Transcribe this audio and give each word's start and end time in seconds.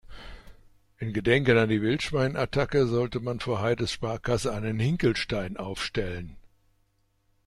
In 0.97 1.13
Gedenken 1.13 1.57
an 1.59 1.69
die 1.69 1.83
Wildschwein-Attacke 1.83 2.87
sollte 2.87 3.19
man 3.19 3.39
vor 3.39 3.61
Heides 3.61 3.91
Sparkasse 3.91 4.51
einen 4.51 4.79
Hinkelstein 4.79 5.57
aufstellen. 5.57 6.37